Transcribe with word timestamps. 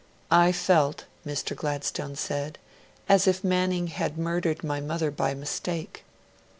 'I 0.31 0.53
felt,' 0.53 1.05
Mr. 1.27 1.55
Gladstone 1.55 2.15
said, 2.15 2.57
'as 3.07 3.27
if 3.27 3.43
Manning 3.43 3.85
had 3.85 4.17
murdered 4.17 4.63
my 4.63 4.79
mother 4.81 5.11
by 5.11 5.35
mistake.' 5.35 6.03